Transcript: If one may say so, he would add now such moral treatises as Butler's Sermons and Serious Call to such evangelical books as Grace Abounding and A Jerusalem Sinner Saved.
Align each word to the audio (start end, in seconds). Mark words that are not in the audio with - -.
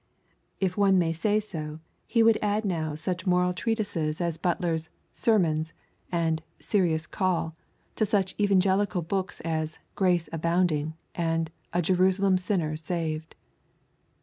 If 0.59 0.77
one 0.77 0.97
may 0.97 1.13
say 1.13 1.39
so, 1.39 1.79
he 2.07 2.23
would 2.23 2.39
add 2.41 2.65
now 2.65 2.95
such 2.95 3.27
moral 3.27 3.53
treatises 3.53 4.19
as 4.19 4.39
Butler's 4.39 4.89
Sermons 5.13 5.73
and 6.11 6.41
Serious 6.59 7.05
Call 7.05 7.53
to 7.97 8.05
such 8.07 8.33
evangelical 8.39 9.03
books 9.03 9.41
as 9.41 9.77
Grace 9.93 10.27
Abounding 10.33 10.95
and 11.13 11.51
A 11.71 11.83
Jerusalem 11.83 12.39
Sinner 12.39 12.75
Saved. 12.75 13.35